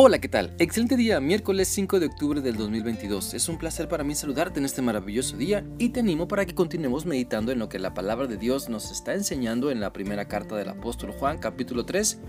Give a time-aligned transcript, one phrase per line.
[0.00, 0.54] Hola, ¿qué tal?
[0.60, 3.34] Excelente día, miércoles 5 de octubre del 2022.
[3.34, 6.54] Es un placer para mí saludarte en este maravilloso día y te animo para que
[6.54, 10.28] continuemos meditando en lo que la palabra de Dios nos está enseñando en la primera
[10.28, 12.20] carta del apóstol Juan, capítulo 3.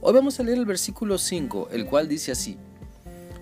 [0.00, 2.56] Hoy vamos a leer el versículo 5, el cual dice así.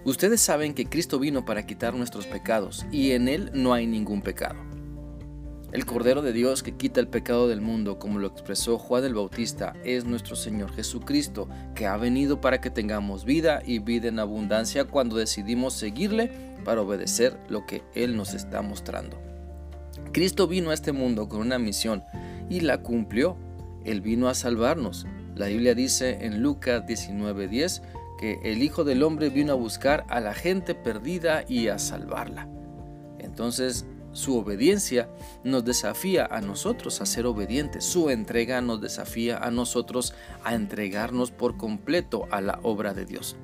[0.06, 4.22] Ustedes saben que Cristo vino para quitar nuestros pecados y en Él no hay ningún
[4.22, 4.65] pecado.
[5.72, 9.14] El Cordero de Dios que quita el pecado del mundo, como lo expresó Juan el
[9.14, 14.20] Bautista, es nuestro Señor Jesucristo, que ha venido para que tengamos vida y vida en
[14.20, 16.30] abundancia cuando decidimos seguirle
[16.64, 19.18] para obedecer lo que Él nos está mostrando.
[20.12, 22.04] Cristo vino a este mundo con una misión
[22.48, 23.36] y la cumplió.
[23.84, 25.04] Él vino a salvarnos.
[25.34, 27.82] La Biblia dice en Lucas 19:10
[28.18, 32.48] que el Hijo del Hombre vino a buscar a la gente perdida y a salvarla.
[33.18, 33.84] Entonces
[34.16, 35.08] su obediencia
[35.44, 37.84] nos desafía a nosotros a ser obedientes.
[37.84, 43.36] Su entrega nos desafía a nosotros a entregarnos por completo a la obra de Dios.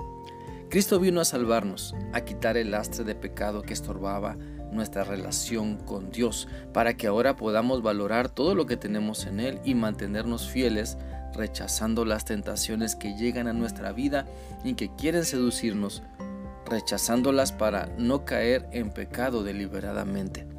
[0.70, 4.38] Cristo vino a salvarnos, a quitar el lastre de pecado que estorbaba
[4.72, 9.60] nuestra relación con Dios, para que ahora podamos valorar todo lo que tenemos en Él
[9.66, 10.96] y mantenernos fieles,
[11.34, 14.24] rechazando las tentaciones que llegan a nuestra vida
[14.64, 16.02] y que quieren seducirnos,
[16.64, 20.51] rechazándolas para no caer en pecado deliberadamente.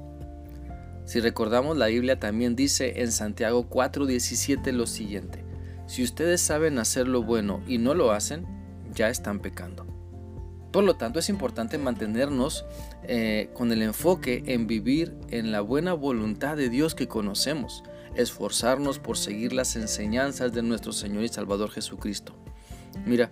[1.06, 5.44] Si recordamos, la Biblia también dice en Santiago 4:17 lo siguiente,
[5.86, 8.46] si ustedes saben hacer lo bueno y no lo hacen,
[8.94, 9.86] ya están pecando.
[10.72, 12.66] Por lo tanto, es importante mantenernos
[13.04, 17.84] eh, con el enfoque en vivir en la buena voluntad de Dios que conocemos,
[18.16, 22.34] esforzarnos por seguir las enseñanzas de nuestro Señor y Salvador Jesucristo.
[23.06, 23.30] Mira,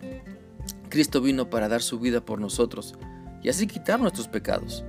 [0.89, 2.93] Cristo vino para dar su vida por nosotros
[3.41, 4.83] y así quitar nuestros pecados.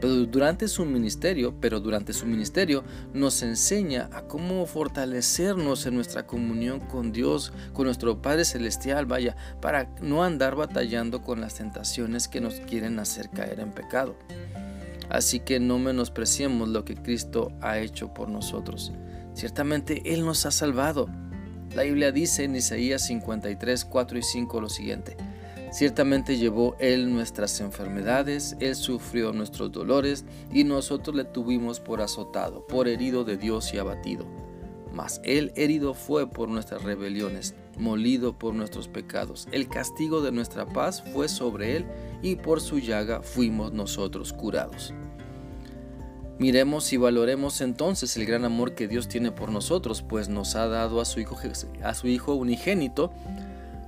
[0.00, 6.26] Pero durante su ministerio, pero durante su ministerio nos enseña a cómo fortalecernos en nuestra
[6.26, 12.28] comunión con Dios, con nuestro Padre celestial, vaya, para no andar batallando con las tentaciones
[12.28, 14.16] que nos quieren hacer caer en pecado.
[15.10, 18.92] Así que no menospreciemos lo que Cristo ha hecho por nosotros.
[19.34, 21.08] Ciertamente Él nos ha salvado.
[21.74, 25.16] La Biblia dice en Isaías 53, 4 y 5 lo siguiente.
[25.70, 32.66] Ciertamente llevó Él nuestras enfermedades, Él sufrió nuestros dolores y nosotros le tuvimos por azotado,
[32.66, 34.26] por herido de Dios y abatido.
[34.92, 39.46] Mas Él herido fue por nuestras rebeliones, molido por nuestros pecados.
[39.52, 41.86] El castigo de nuestra paz fue sobre Él
[42.20, 44.92] y por su llaga fuimos nosotros curados.
[46.40, 50.66] Miremos y valoremos entonces el gran amor que Dios tiene por nosotros, pues nos ha
[50.66, 51.36] dado a su Hijo,
[51.84, 53.12] a su hijo unigénito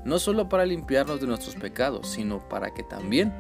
[0.05, 3.33] no solo para limpiarnos de nuestros pecados, sino para que también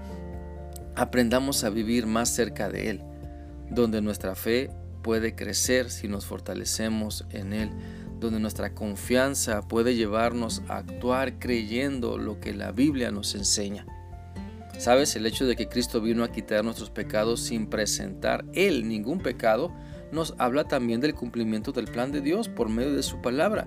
[0.94, 3.02] aprendamos a vivir más cerca de Él,
[3.70, 4.70] donde nuestra fe
[5.02, 7.70] puede crecer si nos fortalecemos en Él,
[8.20, 13.86] donde nuestra confianza puede llevarnos a actuar creyendo lo que la Biblia nos enseña.
[14.78, 19.18] Sabes, el hecho de que Cristo vino a quitar nuestros pecados sin presentar Él ningún
[19.18, 19.72] pecado,
[20.12, 23.66] nos habla también del cumplimiento del plan de Dios por medio de su palabra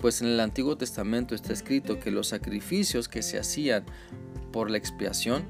[0.00, 3.84] pues en el Antiguo Testamento está escrito que los sacrificios que se hacían
[4.52, 5.44] por la expiación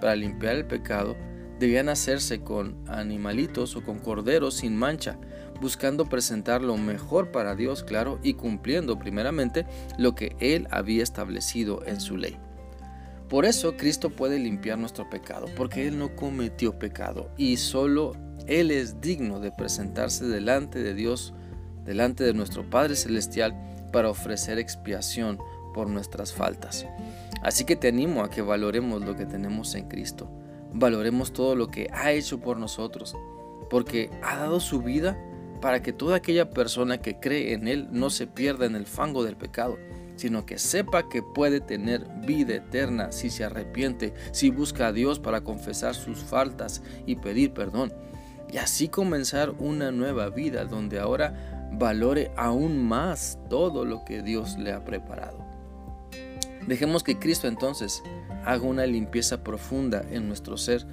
[0.00, 1.16] para limpiar el pecado
[1.58, 5.18] debían hacerse con animalitos o con corderos sin mancha,
[5.60, 9.66] buscando presentar lo mejor para Dios, claro, y cumpliendo primeramente
[9.96, 12.36] lo que Él había establecido en su ley.
[13.28, 18.12] Por eso Cristo puede limpiar nuestro pecado, porque Él no cometió pecado y solo
[18.46, 21.32] Él es digno de presentarse delante de Dios,
[21.84, 23.54] delante de nuestro Padre Celestial,
[23.94, 25.38] para ofrecer expiación
[25.72, 26.84] por nuestras faltas.
[27.42, 30.28] Así que te animo a que valoremos lo que tenemos en Cristo.
[30.72, 33.16] Valoremos todo lo que ha hecho por nosotros,
[33.70, 35.16] porque ha dado su vida
[35.60, 39.22] para que toda aquella persona que cree en Él no se pierda en el fango
[39.22, 39.78] del pecado,
[40.16, 45.20] sino que sepa que puede tener vida eterna si se arrepiente, si busca a Dios
[45.20, 47.92] para confesar sus faltas y pedir perdón,
[48.52, 54.58] y así comenzar una nueva vida donde ahora valore aún más todo lo que Dios
[54.58, 55.44] le ha preparado.
[56.66, 58.02] Dejemos que Cristo entonces
[58.44, 60.86] haga una limpieza profunda en nuestro ser,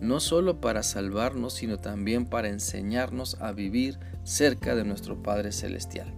[0.00, 6.12] no solo para salvarnos, sino también para enseñarnos a vivir cerca de nuestro Padre Celestial.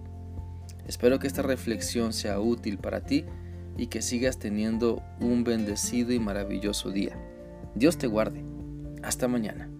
[0.86, 3.24] Espero que esta reflexión sea útil para ti
[3.76, 7.16] y que sigas teniendo un bendecido y maravilloso día.
[7.74, 8.44] Dios te guarde.
[9.02, 9.73] Hasta mañana.